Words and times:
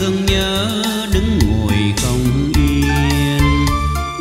thương 0.00 0.26
nhớ 0.26 0.82
đứng 1.12 1.38
ngồi 1.38 1.94
không 2.02 2.52
yên. 2.56 3.66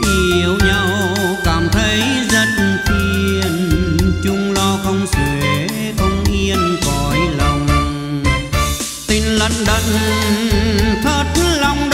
Yêu 0.05 0.57
nhau 0.67 1.15
cảm 1.45 1.67
thấy 1.71 2.01
rất 2.31 2.47
phiền, 2.87 3.77
chung 4.23 4.51
lo 4.51 4.79
không 4.83 5.05
xuể, 5.07 5.67
không 5.97 6.23
yên 6.31 6.77
cõi 6.85 7.17
lòng. 7.38 7.67
Tình 9.07 9.23
lận 9.23 9.52
đận 9.65 9.83
thất 11.03 11.25
lòng 11.61 11.89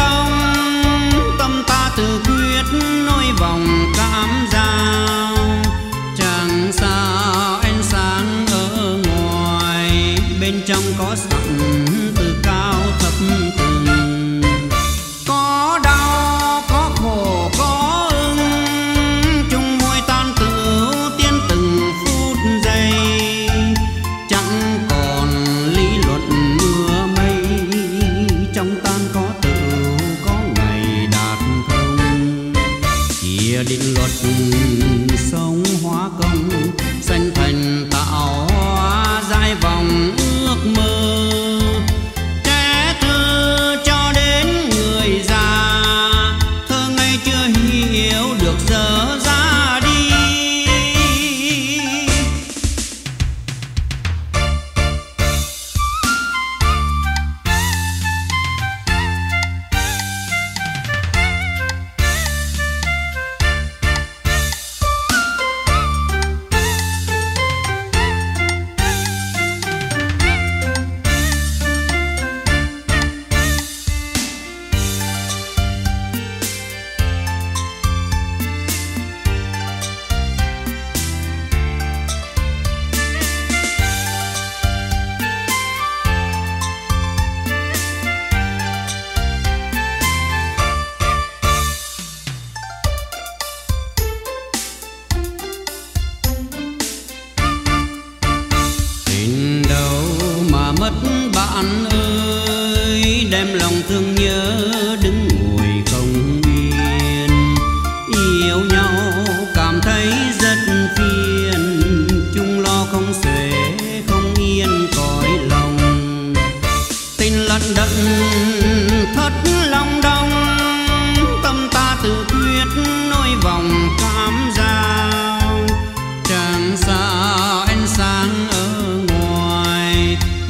sun 101.60 101.89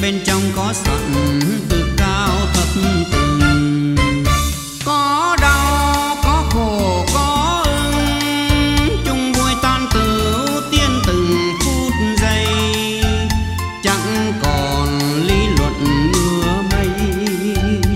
bên 0.01 0.19
trong 0.25 0.41
có 0.55 0.73
sẵn 0.73 1.39
từ 1.69 1.93
cao 1.97 2.29
thấp 2.53 2.67
từng. 3.11 3.95
Có 4.85 5.37
đau, 5.41 6.17
có 6.23 6.43
khổ, 6.49 7.05
có 7.13 7.63
ưng, 7.65 9.03
chung 9.05 9.33
vui 9.33 9.51
tan 9.61 9.87
tửu 9.93 10.61
tiên 10.71 10.89
từng 11.07 11.37
phút 11.61 11.93
giây. 12.21 12.47
Chẳng 13.83 14.33
còn 14.43 14.99
lý 15.27 15.47
luận 15.57 16.11
mưa 16.11 16.61
mây, 16.71 16.89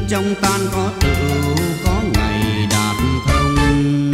trong 0.09 0.35
tan 0.41 0.61
có 0.71 0.89
tửu 0.99 1.55
có 1.85 2.01
ngày 2.13 2.67
đạt 2.71 2.95
thông. 3.27 4.11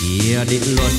Kia 0.00 0.44
định 0.50 0.76
luật 0.76 0.92